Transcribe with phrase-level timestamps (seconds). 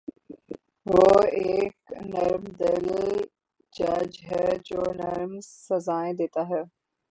[0.85, 1.07] وہ
[1.41, 1.75] ایک
[2.11, 2.87] نرم دل
[3.73, 5.31] جج ہے جو نرم
[5.65, 6.61] سزایئں دیتا `ہے